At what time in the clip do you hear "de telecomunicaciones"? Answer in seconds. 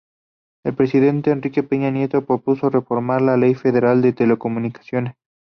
4.01-5.13